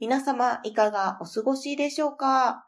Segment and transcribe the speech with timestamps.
[0.00, 2.64] 皆様、いかがお過ごしでしょうか？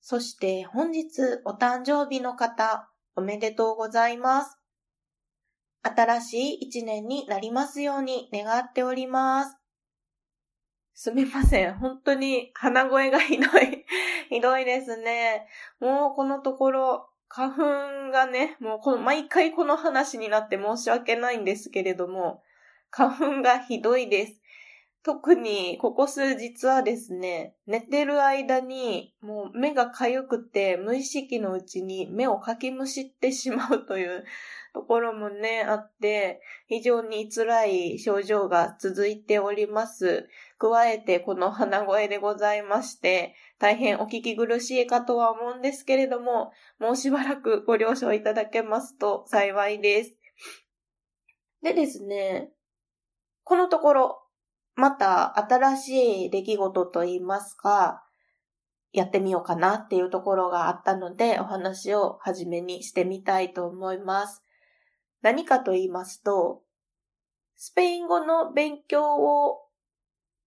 [0.00, 4.56] そして本日お誕生日の方、おめでとうございます。
[5.82, 9.58] 新しい一年になりますように願っております。
[10.94, 11.74] すみません。
[11.74, 13.84] 本当に鼻声がひどい
[14.30, 15.46] ひどいですね。
[15.80, 17.54] もうこのところ、花
[18.06, 22.42] 粉がね、もうこの、毎回この話になって申し訳ないんですけれども、
[22.90, 24.40] 花粉がひどいです。
[25.08, 34.26] 特にここ数日はですね、寝てる間にもう目が痒くて無意識のうちに目をかきむしってしまうという
[34.74, 40.28] ところもね、あって、非常に辛い症状が続いております。
[40.58, 50.18] 加えてこの鼻声でございまして、大変お聞き苦しいかとは思うんですけれども、もうしばらくご了承いただけますと幸いです。
[51.62, 52.50] でですね、
[53.44, 54.27] このところ、
[54.78, 58.04] また新しい出来事といいますか、
[58.92, 64.44] やってみようかなっていうところがあったので、お話を始めにしてみたいと思います。
[65.20, 66.62] 何かと言いますと、
[67.56, 69.62] スペイン語の勉強を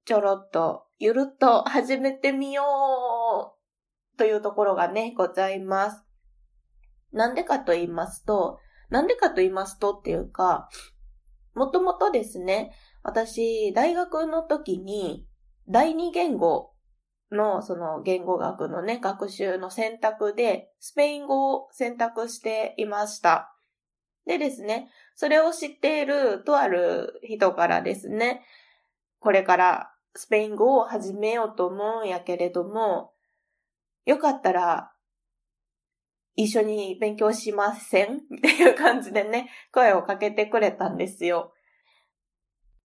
[0.06, 2.64] ちょろっとゆるっと始めてみよ
[4.16, 6.06] うというところがね、ございます。
[7.12, 8.60] なんでかと言いますと、
[8.90, 10.70] なんでかと言いますとっていうか、
[11.54, 12.72] もともとですね、
[13.04, 15.26] 私、大学の時に
[15.68, 16.72] 第二言語
[17.32, 23.56] のその言語学のね、学習の選択でスペイン語を選択していました。
[24.26, 28.44] でですね、それを知っているとある人からですね、
[29.20, 33.14] これからスペイン語を始めようと思うんやけれども、
[34.06, 34.92] よかったら
[36.36, 38.18] 一緒に勉強しません？
[38.18, 41.54] っていう感じでね、声をかけてくれたんですよ。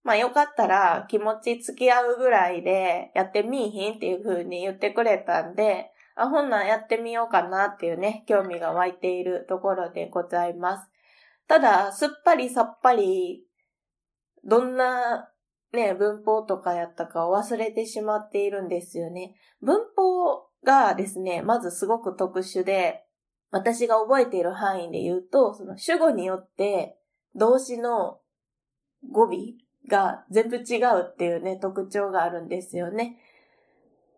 [0.07, 10.89] まあよかったら気持ち付き合うぐらいでやってみいひんっていう風に言ってくれたんで、あ、ほんなんやってみようかなっていうね、興味が湧いているところでございます。
[11.49, 13.43] ただ、すっぱりさっぱり、
[14.45, 15.29] どんな
[15.73, 19.35] ね、文法とかやったかを忘れてしまっているんですよね。
[19.61, 23.03] 文法がですね、まずすごく特殊で、
[23.51, 26.97] 私が覚えている範囲で言うと、その主語によって
[27.35, 28.19] 動詞の
[29.11, 33.17] 語尾が全部違うっていうね、特徴があるんですよね。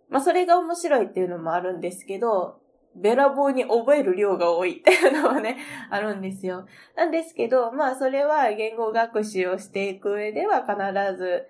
[0.10, 2.60] まあそれが面白いっていうのもあるんですけど、
[2.96, 5.58] べらぼうに覚える量が多い っていうのはね、
[5.90, 6.66] あるんですよ。
[6.96, 11.48] なんですけど、まあそれは言語学習をしていく上では必ず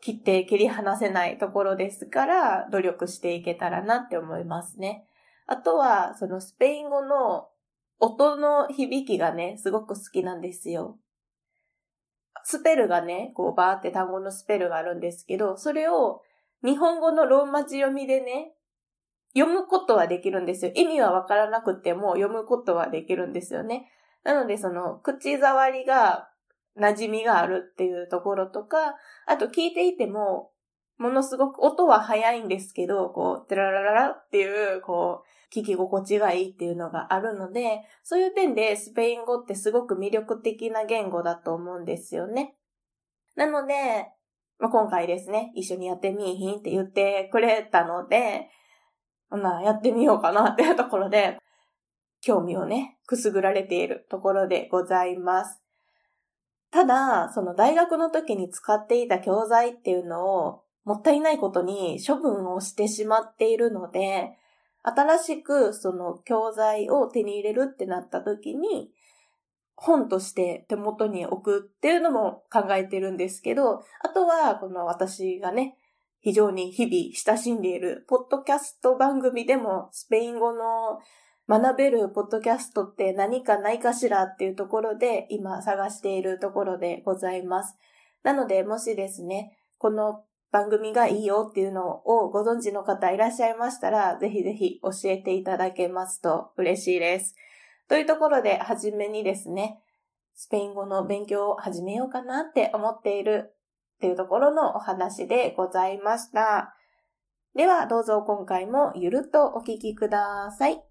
[0.00, 5.06] 切って切り離せないところですから、努力していけたらなって思いますね。
[5.46, 7.48] あとは、そのスペイン語の
[7.98, 10.98] 音の響きがね、すごく好きなんですよ。
[12.44, 16.22] スペルがね、こうバーって単語のスペルがあるんですけど、それを
[16.64, 18.52] 日本語のローマ字読みでね、
[19.36, 20.72] 読むことはできるんですよ。
[20.74, 23.90] 意味はわからなくても読むことはできるんですよね。
[24.24, 26.28] なのでその口触りが
[26.78, 28.94] 馴染みがあるっていうところとか、
[29.26, 30.50] あと聞いていても、
[30.98, 42.56] ものすごく音は早いんですけど、こう、テララララっていう、こう、聞き心地がいいっていうのがあるので、そういう点でスペイン語ってすごく魅力的な言語だと思うんですよね。
[43.36, 44.10] なので、
[44.58, 48.50] まあ、今回ですね、一緒にやってみいひんって言ってくれたので、
[49.30, 51.38] まあ、やってみようかなっていうところで、
[52.20, 55.60] 興味をね、くすぐられているところでございます。
[56.70, 64.30] ただ、その大学の時に使っていた教材っていうのを、もったいないことに処分をしてしまっているので、
[64.82, 68.90] 新しくその教材を手に入れるってなった時に、
[69.76, 75.76] 本として手元に置くっていうのも考えてるんですけど、あとはこの私がね、
[76.20, 81.00] 非常に日々親しんでいるポッドキャスト番組でもスペイン語の
[81.46, 87.76] 学べるポッドキャストって何かないかしらっていうところで今探しているところでございます。
[88.22, 97.34] なのでもしですね、この番組がいいよっていうのをご存知の方いらっしゃいましたら、ぜひぜひ教えていただけますと嬉しいです。
[97.88, 99.80] というところで、はじめにですね、
[100.34, 103.54] スペイン語の勉強を始めようかなって思っている
[104.00, 106.74] というところのお話でございました。
[107.54, 110.82] では、どうぞ今回もゆるっとお聞きください。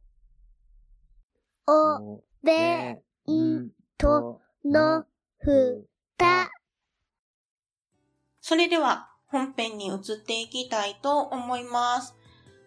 [1.66, 5.06] お、べ、ん、と、の、
[5.40, 5.88] ふ、
[6.18, 6.50] た。
[8.42, 12.16] それでは、本編に移っていきたいと思います。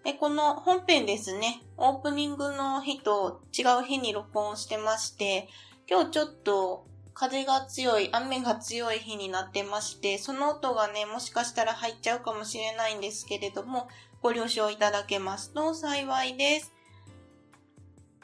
[0.05, 5.49] でこの本編ですね、オープニングの日と違う日に録音してまして、
[5.89, 13.89] 今日ちょっと風が強い、雨が強い日になってまして、その音がね、もしかしたら入っちゃうかもしれないんですけれども、
[14.23, 16.73] ご了承いただけますと幸いです。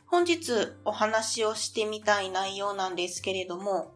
[0.06, 3.92] 本日お話をしてみたい内容なんですけれども、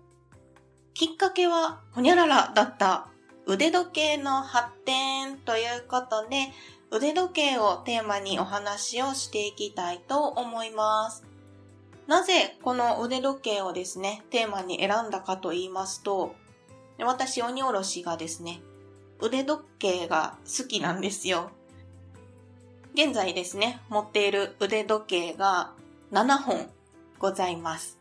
[0.92, 3.08] きっかけはほにゃららだった
[3.46, 6.48] 腕時計の発展ということで、
[6.90, 11.24] 腕時計をテーマにお話をしていきたいと思います。
[12.06, 16.34] なぜこの腕時計をですね、テーマに選んだかと言いますと、
[16.98, 18.60] 私、鬼おろしがですね、
[19.20, 21.50] 腕時計が好きなんですよ。
[22.94, 25.72] 現在ですね、持っている腕時計が
[26.12, 26.68] 7本
[27.18, 27.98] ございます。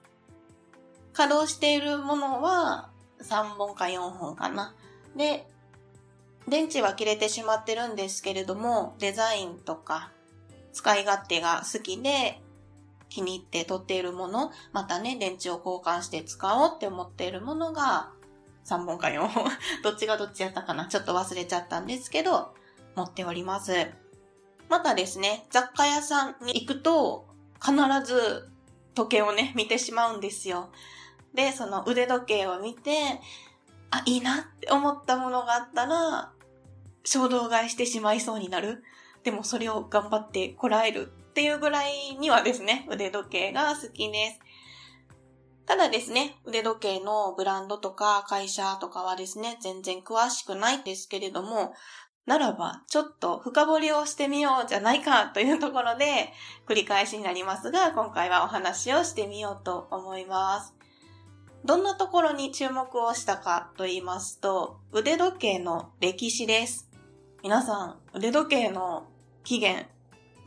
[1.13, 2.89] 稼働しているものは
[3.21, 4.73] 3本か4本かな。
[5.15, 5.47] で、
[6.47, 10.11] 電池は切れてしまってるんですけれども、デザインとか
[10.73, 12.41] 使い勝手が好きで
[13.09, 18.11] 気に入って撮っているもの、またね、電池を交換して使おうって思っているものが
[18.65, 19.45] 3本か4本。
[19.83, 22.53] どっちがどっちやったかなちょっと忘れちゃったんですけど、
[22.95, 23.91] 持っております。
[24.69, 27.25] またですね、雑貨屋さんに行くと
[27.59, 27.73] 必
[28.05, 28.49] ず
[28.93, 30.69] 時計をね、見てしまうんですよ。
[31.33, 33.19] で、その腕時計を見て、
[33.91, 36.31] あ、いいなって思ったものがあったら、
[37.03, 38.83] 衝動買いしてしまいそうになる。
[39.23, 44.39] でもそれを頑張ってこらえるっていうぐらいにはですね、腕時計が好きです。
[45.65, 51.73] ただですね、腕時計のブランドとか会社とかはですね、全然詳しくないですけれども、
[52.25, 56.33] ならば、ちょっと深掘りをしてみようじゃないかというところで、
[56.67, 60.78] 繰り返しになりますが、今回はお話をしてみようと思います。
[61.69, 66.89] どんなところに注目をしたかと言いますと、腕時計の歴史です。
[67.43, 69.05] 皆さん、腕時計の
[69.43, 69.85] 起源、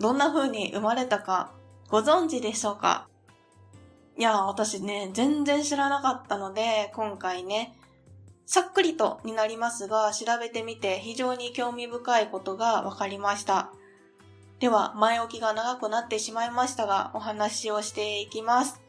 [0.00, 1.52] どんな風に生まれたか
[1.90, 3.06] ご存知でしょうか？
[4.18, 7.78] いや、私ね、全然知らなかったので、今回ね、
[8.44, 13.70] さっくりとになりますが、調べてみて非常に興味深いことが分かりました。
[14.58, 18.81] では、前置きが長くなってしまいましたが、お話をしていきます。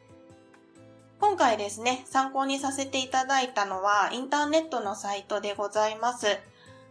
[1.26, 6.28] 今回ですね、参考にさせていただいたのはインターネットのサイトでございます。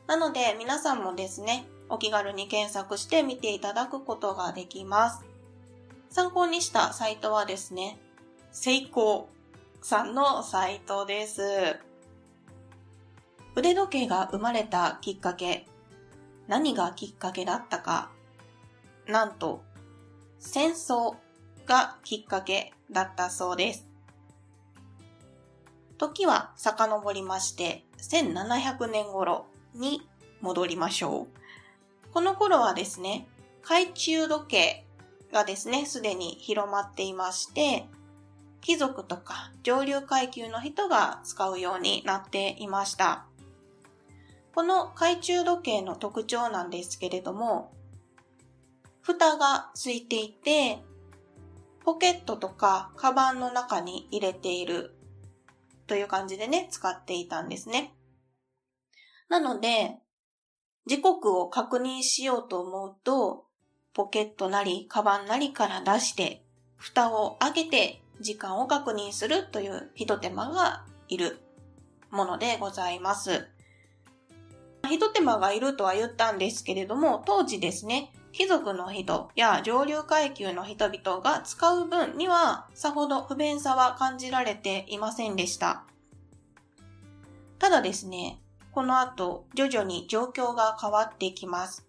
[0.07, 5.23] なので皆さんもですね、お気軽に検索して見ていただくことができます。
[6.09, 7.99] 参考にしたサイトはですね、
[8.53, 11.43] セイコーさんのサイトです。
[13.55, 15.67] 腕時計が生まれたきっかけ、
[16.49, 18.11] 何がきっかけだったか、
[19.07, 19.63] なんと、
[20.39, 21.17] 戦争
[21.67, 23.92] がきっかけだったそうです。
[26.03, 30.03] 時は遡りまして、1700年頃に
[30.41, 32.13] 戻りましょう。
[32.13, 33.29] この頃はですね、
[33.63, 34.85] 懐中時計
[35.33, 37.87] がですね、すでに広まっていまして、
[38.63, 43.25] 貴族とか上流階級の人が使うようになっていました。
[44.57, 47.73] この懐中時計の特徴なんですけれども、
[49.03, 50.83] 蓋がついていて、
[51.85, 54.97] ポケットとかカバンの中に入れている
[55.93, 57.93] という感じでね、使っていたんですね。
[59.29, 59.99] なので、
[60.87, 63.45] 時刻を確認しようと思うと、
[63.93, 66.47] ポケットなり、カバンなりから出して、
[66.79, 71.41] 蓋を開けて時間を確認するという一手間がいる
[72.11, 73.49] ものでございます。
[74.91, 85.85] 一手間がいるとは言ったんですけれども、当時ですね、貴族の人や上流階級の人々が使う分にはさほど不便さは感じられていませんでした。
[87.59, 88.41] ただですね、
[88.73, 91.87] この後徐々に状況が変わってきます。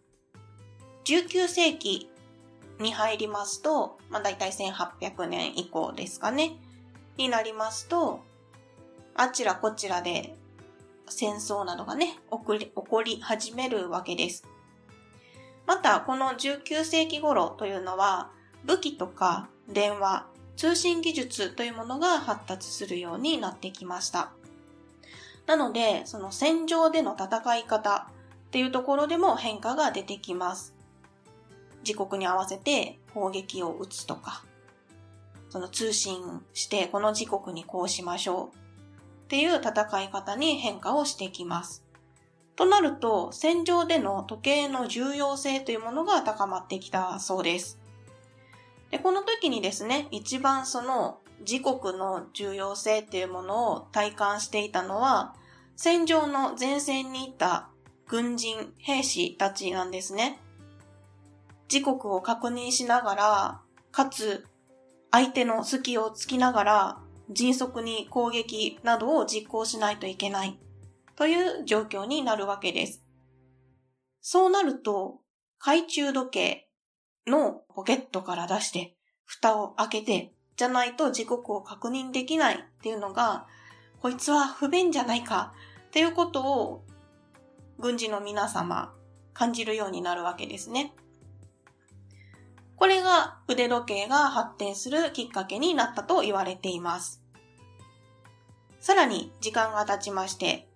[1.05, 2.09] 19世紀
[2.79, 6.57] に入りますと、まあ大体1800年以降ですかね、
[7.17, 8.19] になりますと、
[9.15, 10.35] あちらこちらで
[11.07, 14.45] 戦争などがね、起こり始めるわけです。
[15.65, 18.29] また、この19世紀頃というのは、
[18.65, 24.31] 武器とか電話、通信技術というものが発達するようになってきました。
[25.45, 30.73] なので、その戦場での戦い方っていうところでも変化が出てきます。
[31.83, 34.43] 時刻に合わせて砲撃を撃つとか、
[35.49, 38.55] その通信してこの時刻にこうしましょう
[39.25, 41.82] っていう戦い方に変化をしてきます。
[42.55, 47.79] となると、戦場での時計の重要性というものが高まってきたそうです。
[48.91, 55.35] で、この時にですね、一番その自国の重要性っていうものを体感していたのは、
[55.75, 57.69] 戦場の前線にいた
[58.07, 60.39] 軍人、兵士たちなんですね。
[61.71, 64.45] 自国を確認しながら、かつ
[65.11, 66.97] 相手の隙を突きながら
[67.29, 70.57] 迅速に攻撃などを実行しないといけない
[71.15, 73.03] という状況になるわけです。
[74.21, 75.19] そうなると、
[75.59, 76.69] 懐中時計
[77.27, 83.47] のポケットから出して、蓋を開けて、じゃないと時刻を確認できないっていうのが、
[84.01, 85.53] こいつは不便じゃないか
[85.87, 86.83] っていうことを、
[87.79, 88.93] 軍事の皆様、
[89.33, 90.93] 感じるようになるわけですね。
[92.75, 97.21] これが腕時計が発展するきっかけになったと言われています。
[98.79, 100.67] さらに時間が経ちまして、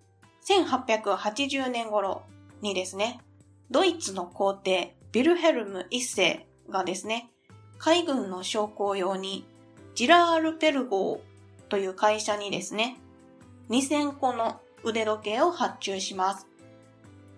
[0.48, 2.22] 1880年頃
[2.62, 3.20] にですね、
[3.70, 7.30] ドイツの皇帝ビルヘルム一世がですね、
[7.78, 9.44] 海軍の将校用に
[9.94, 11.20] ジラールペル号
[11.68, 12.96] という会社にですね、
[13.68, 16.46] 2000個の腕時計を発注します。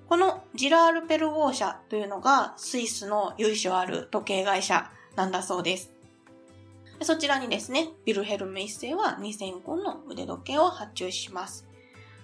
[0.09, 5.90] このジラールペル号社というのがスイスの由緒ある時計会社なんだそうです。
[7.02, 11.70] そちらにですね、ビルヘルム一世は2000個の腕時計を発注します。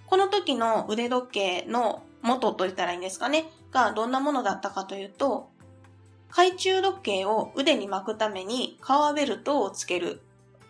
[0.07, 5.51] この時の腕時計の元と言ったらいいんですかね、がどんなものだったかというと、
[6.29, 10.21] 懐中時計を腕に巻くために革ベルトをつける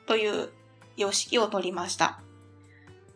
[0.06, 0.50] という
[0.96, 2.20] 様式を取りました。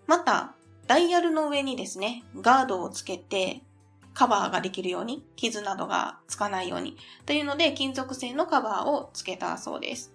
[0.06, 0.54] また、
[0.86, 3.62] ダイヤルの上にですね、ガードをつけて
[4.12, 6.96] カバーができるように、傷などがつかないように、
[7.26, 10.12] というので金属製のカバーをつけたそうです。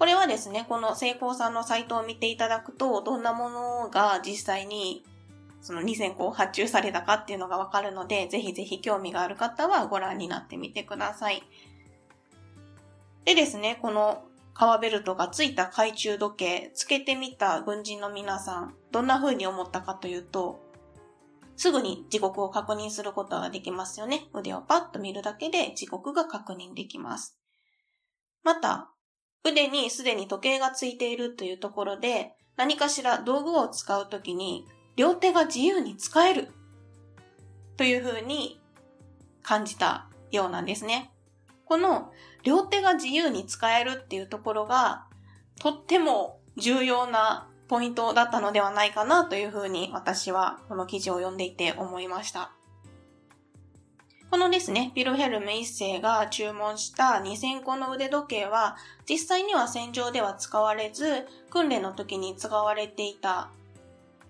[0.00, 5.04] これはですね、この成功さんのサイトを見ていただくと、どんなものが実際に
[5.60, 11.42] その2000個発注されたかっていうのがわかるので、ぜひぜひ興味がある方はご覧になってみてください。
[13.26, 20.62] でですね、この革ベルトがついた懐中時計、つけてみた軍人の皆さん、どんな風に思ったかというと、
[21.56, 24.30] すぐに時刻を確認することができますよね。
[24.32, 27.38] 腕をパッと見るだけで時刻が確認できます。
[28.42, 28.94] また、
[29.44, 34.66] 腕にすでに時計がついているというところで、何かしら道具を使うときに、
[34.96, 36.48] 両手が自由に使える
[37.76, 38.60] というふうに
[39.42, 41.10] 感じたようなんですね。
[41.64, 45.06] この両手が自由に使えるっていうところが、
[45.60, 52.52] とっても重要なポイントだったのではないかなというふうに私はこの記事を読んでいて思いました。
[54.30, 58.76] このですね、ビルヘルム一世が注文した2000個の腕時計は、
[59.08, 63.50] 実際には戦場では使われず、訓練の時に使われていた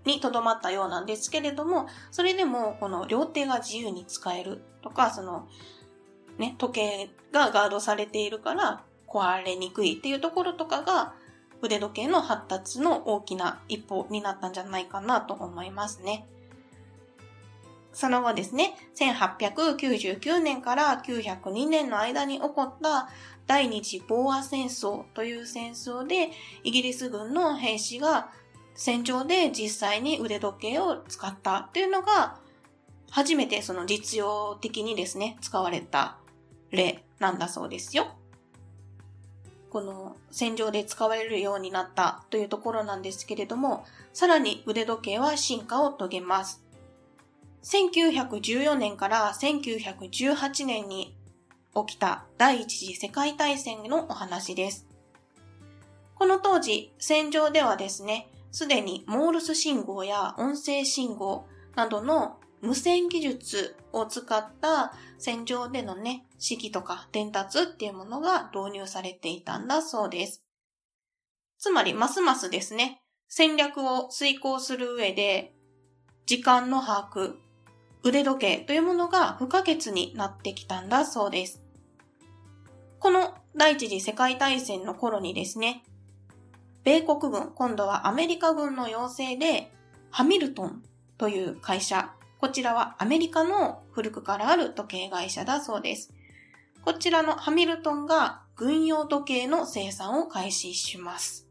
[0.06, 5.46] にとどまったようなんですけれども、それでもこの両手が自由に使えるとか、その、
[6.38, 11.12] ね、時計がガードされているから壊れにくいっていうところとかが、
[11.60, 16.26] 腕時計の発達の大きな一歩になったんじゃないかなと思いますね。
[17.92, 23.08] その後ですね、1899年から902年の間に起こった
[23.46, 26.30] 第二次ボーア戦争という戦争で、
[26.62, 28.30] イギリス軍の兵士が
[28.74, 32.38] 戦場で実際に腕時計を使ったっていうのが、
[33.10, 36.18] 初めてその実用的にですね、使われた
[36.70, 38.14] 例なんだそうですよ。
[39.68, 46.64] この戦場で使われるようになったというところなんですけれども、さらに腕時計は進化を遂げます。
[47.62, 51.16] 1914年から1918年に
[51.74, 54.86] 起きた第一次世界大戦のお話です。
[56.14, 70.42] この当時、戦場ではですね、すでにモールス信号や音声信号などの無線技術を使った戦場でのね、式とか伝達っていうものが導入されていたんだそうです。
[71.58, 75.54] つまり、ますますですね、戦略を遂行する上で、
[76.26, 77.36] 時間の把握、
[78.02, 81.62] 腕時計というものが不可欠になってきたんだそうです。
[82.98, 85.82] この第一次世界大戦の頃にですね、
[86.82, 89.70] 米国軍、今度はアメリカ軍の要請で、
[90.10, 90.82] ハミルトン
[91.18, 96.12] という会社、こちらはアメリカの古くからある時計会社だそうです。
[96.82, 101.46] こちらのハミルトンが軍用時計の生産を開始します。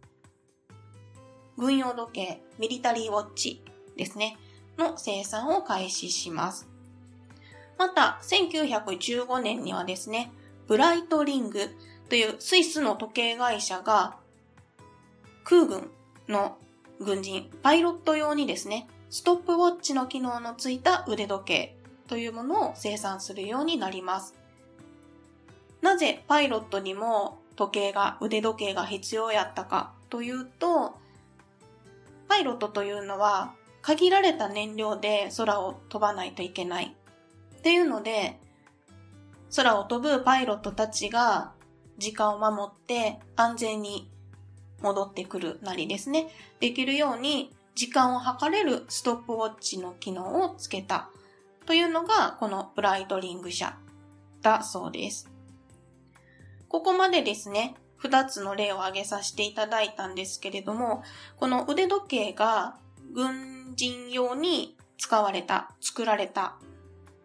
[1.57, 3.63] 軍用時計、ミリタリーウォッチ
[3.95, 4.37] ですね、
[4.79, 6.67] の生産を開始します。
[7.77, 10.31] また、1915年にはですね、
[10.67, 11.59] ブライトリング
[12.09, 14.17] というスイスの時計会社が
[15.43, 15.91] 空軍
[16.27, 16.57] の
[16.99, 24.35] 軍人、パイロット用にですね、ストップウォッチの機能のついた腕時計というものを生産するようになります。
[25.81, 30.97] なぜパイロットにも時計が、腕時計が必要やったかというと、
[32.27, 36.95] パイロットというのは限られた燃料で空を飛ばないといけない。
[37.57, 38.39] っていうので、
[39.55, 41.51] 空を飛ぶパイロットたちが
[41.97, 44.09] 時間を守って安全に
[44.81, 51.09] 戻ってくるなりですね、できるように時間を測れるストップウォッチの機能をつけた
[51.65, 53.77] というのがこのブライトリング社
[54.41, 55.29] だそうです。
[56.67, 61.03] ここまでですね、二つの例を挙げさせていただいたんですけれども、
[61.37, 62.77] この腕時計が
[63.13, 66.57] 軍人用に使われた、作られた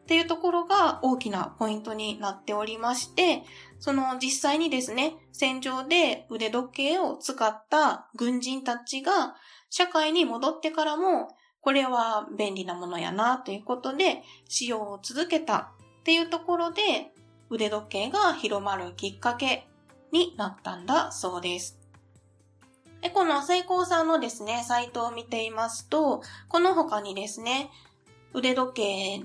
[0.04, 3.42] っていうところが大きなポイントになっておりまして、
[3.78, 9.34] その実際にですね、戦場で腕時計を使った軍人たちが
[9.70, 11.28] 社会に戻ってからも、
[11.60, 16.82] これは便利なものやなということで使用を続けたっていうところで
[17.48, 19.66] 腕時計が広まるきっかけ
[20.12, 21.83] になったんだそうです。
[23.10, 27.70] このセイコーさんのですね、サイトを見ていますと、この他にですね、
[28.32, 29.24] 腕時計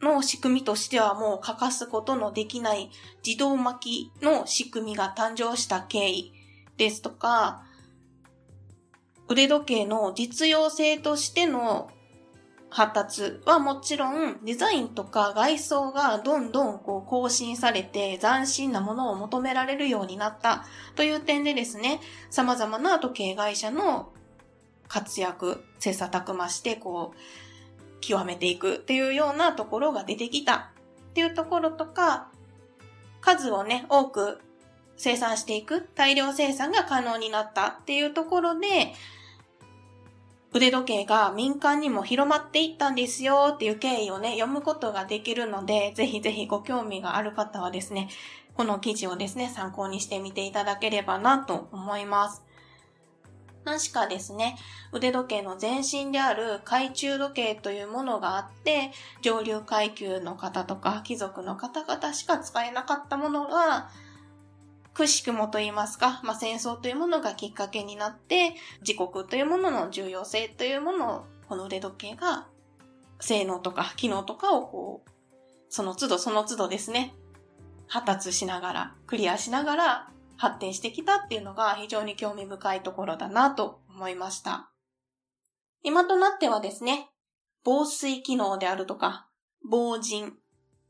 [0.00, 2.90] の仕組みとしてはもう欠かすことのできない
[3.24, 6.32] 自動巻きの仕組みが誕生した経緯
[6.76, 7.62] ですとか、
[9.28, 11.90] 腕時計の実用性としての
[12.72, 20.64] 発達はもちろんデザインとか外装がどんどんこう更新されて斬新なものを求められるようになった
[20.94, 22.00] という点でですね、
[22.30, 24.10] 様々な時計会社の
[24.88, 30.72] 活躍、切磋琢磨してこう、極めていくっていうようなところが出てきた
[31.10, 32.30] っていうところとか、
[33.20, 34.40] 数をね、多く
[34.96, 38.94] 生産していく、大量生産が可能になったっていうところで、
[40.54, 48.08] 腕時計が民間にも広まっていったんですよっていう経緯をね、読むことができるので、ぜひぜひご興味がある方はですね、
[48.54, 52.42] この記事をですね、参考にしてみていただければなと思います。
[53.64, 54.58] 確かですね、
[54.92, 58.90] 腕時計の前身である懐中時計というものがあって、
[59.22, 63.88] 上流階級の方とか貴族の方々しか使えなかったものが、
[64.94, 68.54] くしくもと言いますか、まあ、戦争というものがきっかけになって、
[68.86, 72.46] 自国というものの重要性というものを、この腕時計が、
[73.20, 75.10] 性能とか機能とかをこう、
[75.68, 77.14] その都度その都度ですね、
[77.86, 84.70] 発達しながら、クリアしながら発展してきたっていうのが非常に興味深いところだなと思いました。
[85.82, 87.10] 今となってはですね、
[87.64, 89.28] 防水機能であるとか、
[89.64, 90.32] 防塵、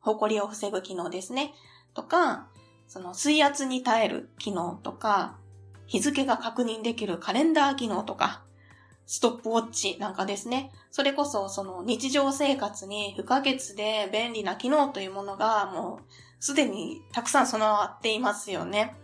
[0.01, 1.55] 埃を防ぐ機能ですね、
[1.95, 2.49] とか、
[2.93, 5.39] その水圧に耐える機能とか、
[5.87, 8.43] 日付が確認できるカレンダー機能とか、
[9.07, 10.71] ストップウォッチなんかですね。
[10.91, 18.95] それこそその日常生活に不可欠で便利な機能というものがもうすでにたくさん備わっていますよね。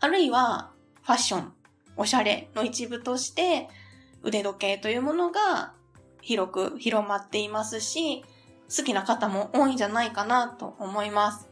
[0.00, 1.52] あるいはファッション、
[1.96, 3.70] おしゃれの一部として
[4.22, 5.72] 腕時計というものが
[6.20, 8.26] 広く広まっていますし、
[8.68, 11.48] 好きな方も多いんじゃないかなと思います。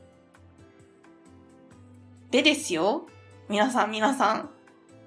[2.37, 3.07] でですよ、
[3.49, 4.51] 皆さん皆さん、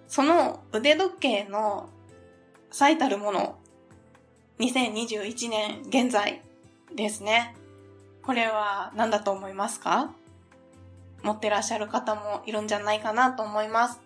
[0.07, 1.87] その腕時計の
[2.71, 3.59] 最たるもの、
[4.57, 6.41] 2021年現在
[6.91, 7.55] ですね。
[8.23, 10.09] これは何だと思いますか？
[11.21, 14.01] 持ってらっしゃる方もいるんじゃないかなと思います。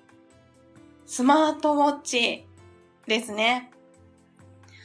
[1.05, 2.45] スマートウォッチ
[3.07, 3.71] ですね。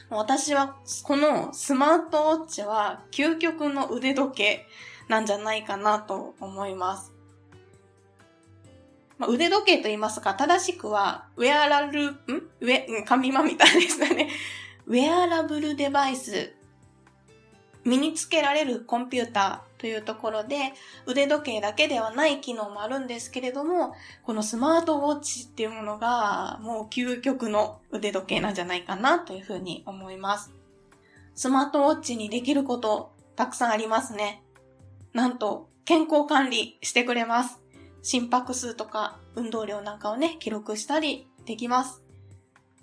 [0.09, 4.65] 私はこのスマートウォッチは究極の腕時計
[5.09, 7.18] なんじゃないかなと思います。
[9.19, 12.19] まあ、腕時計と言いますか、正しくは、ウェアラル、ん？
[12.61, 14.29] ウェ、紙間みたいですね。
[14.87, 16.55] ウェアラブルデバイス。
[17.83, 20.73] 身につけられるコンピューターというところで、
[21.05, 30.53] 腕時計だけではない機能もあるんですけれども、このスマートウォッチっていうものが、もう究極の腕時計なんじゃないかなというふうに思います。
[31.35, 34.43] スマートウォッチにできること、たくさんありますね。
[35.13, 37.59] なんと、健康管理してくれます。
[38.01, 42.03] 心拍数とか運動量なんかをね、記録したりできます。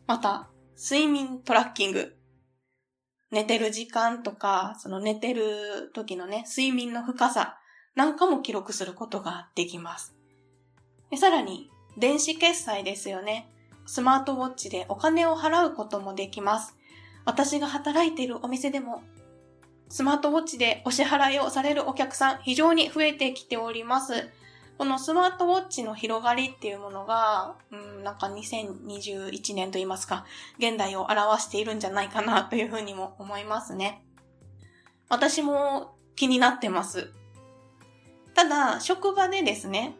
[0.06, 2.16] また、睡眠トラッキング。
[3.30, 7.58] 寝てる時間とか、その寝てる時のね、睡眠の深さ
[7.96, 10.14] なんかも記録することができます。
[11.10, 13.48] でさらに、電子決済ですよね。
[13.86, 16.76] スマートウォッチでお金を払うこともできます。
[17.24, 19.02] 私が働いているお店でも、
[19.88, 24.28] スマートウォッチでお支払いをされるお客さん非常に増えてきております。
[24.78, 30.26] このスマートウォッチの広がりっていうものが、うん、なんか2021年といいますか、
[30.58, 34.02] 現代を表しているんじゃないかなというふうにも思いますね。
[35.08, 37.12] 私も気になってます。
[38.34, 39.96] ただ、職場でですね、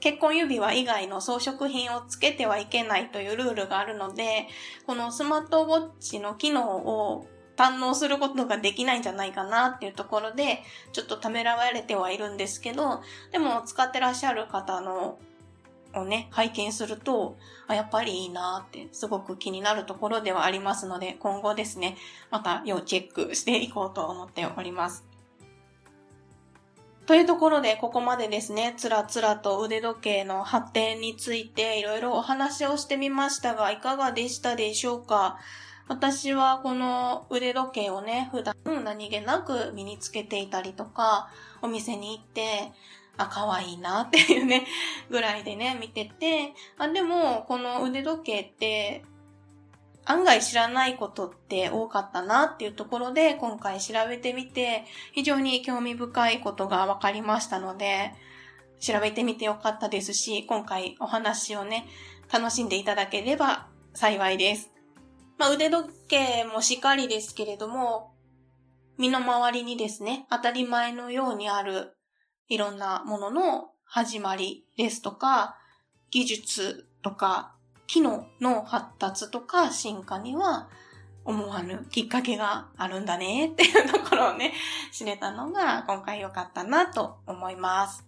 [0.00, 4.48] 結婚指輪以外の装飾品をつけてはいけないというルールがあるので、
[4.86, 10.62] このスマートウォッチの機能を堪能することができないんじゃないかなっていうところで、
[10.92, 15.18] ちょっとためらわれてはいるんですけど、でも使ってらっしゃる方の
[15.94, 17.36] をね、拝見すると、
[17.66, 21.98] あ、やっぱりいいなってすごく気になるところではありますので、今後ですね、
[22.30, 25.04] また要チェックしていこうと思っております。
[27.04, 35.38] というところで、ここまでですね、つらつらと腕時計の発展についていろいろお話をしてみましたが、いかがでしたでしょうか？
[35.88, 41.28] 私はこの腕時計をね、普段何気なく身につけていたりとか、
[41.60, 42.72] お店に行って、
[43.16, 44.66] あ、可愛いなっていうね、
[45.10, 49.04] ぐらいでね、見てて、あ、でも、この腕時計って、
[50.04, 58.12] 案外知らないことって多かったなっていうところで、今回調べてみて、非常に興味深いことが分かりましたので、
[58.80, 61.86] 調べてみてよかったですし、今回お話をね、
[62.32, 64.81] 楽しんでいただければ幸いです。
[65.38, 68.14] まあ、腕時計もしっかりですけれども、
[68.98, 71.96] 身の回りにですね、当たり前のようにある
[72.48, 75.56] いろんなものの始まりですとか、
[76.10, 77.54] 技術とか、
[77.86, 80.68] 機能の発達とか進化には
[81.24, 84.52] 思わぬきっかけがあるんだねっていうところをね、
[84.92, 88.04] 知れたのが今回良かったなと思います。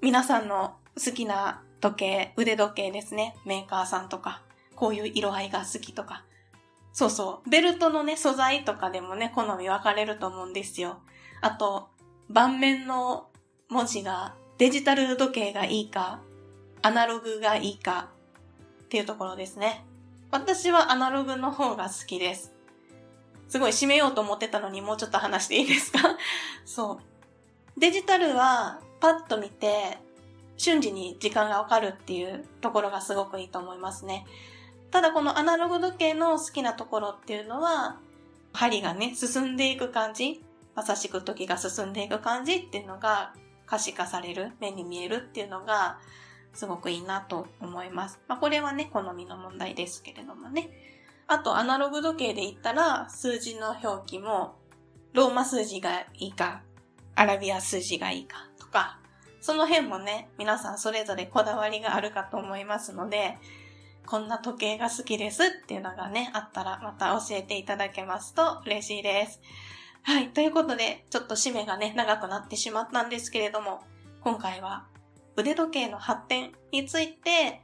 [0.00, 3.36] 皆さんの好きな時計、腕時計ですね。
[3.46, 4.42] メーカーさんとか、
[4.82, 6.24] こういう色合いが好きとか。
[6.92, 7.48] そうそう。
[7.48, 10.98] ベルトのね、素材とかでもね、好み分かれると思うんですよ。
[11.40, 11.88] あと、
[12.28, 13.28] 盤面の
[13.68, 16.18] 文字がデジタル時計がいいか、
[16.82, 18.08] アナログがいいか
[18.82, 19.84] っていうところですね。
[20.32, 22.52] 私はアナログの方が好きです。
[23.48, 26.00] すごい締めようと思ってたのにもうちょっと話していいですか？
[26.66, 27.80] そう。
[27.80, 29.98] デジタルはパッと見て
[30.56, 34.26] 瞬時に時間がわかるっていうところがすごくいいと思いますね。
[34.92, 37.98] ただこのアナログ時計の好きなところっていうのは
[38.52, 43.34] 針がね、進んでいく感じまさしく時が進んでいく感じっていうのが
[43.66, 45.98] 可視化される、目に見えるっていうのが
[46.52, 48.20] すごくいいなと思います。
[48.28, 50.70] まあ、これはね、好みの問題ですけれどもね。
[51.26, 54.56] あと、アナログ時計で言ったら、数字の表記も、
[55.14, 56.62] ローマ数字がいいか、
[57.14, 58.98] アラビア数字がいいかとか、
[59.40, 63.38] その辺もね、皆さんそれぞれこだわりがあるかと思いますので、
[64.06, 69.40] こんな時計が好きですっていうのがね、あったらまた教えていただけますと嬉しいです。
[70.02, 70.30] はい。
[70.30, 73.82] ということで、ちょっと締めがね、長くなってしまったんですけれども、
[74.20, 74.86] 今回は
[75.36, 77.62] 腕時計の発展について、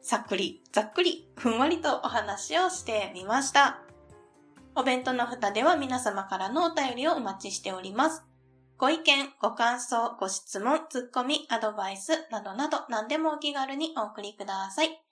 [0.00, 3.80] さっくり、ざっくり、ふんわりとお話をしてみました。
[4.74, 8.24] お弁当の蓋では皆様からのお便りをお待ちしております。
[8.78, 15.07] ご意見、ご感想、ご質問、ツッコミ、アドバイスなどなど何でもお気軽にお送りください。